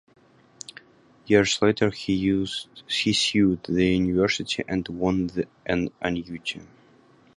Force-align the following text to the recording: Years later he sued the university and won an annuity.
Years 1.27 1.61
later 1.61 1.91
he 1.91 2.33
sued 2.87 3.63
the 3.65 3.85
university 3.85 4.63
and 4.67 4.87
won 4.87 5.29
an 5.63 5.89
annuity. 6.01 6.61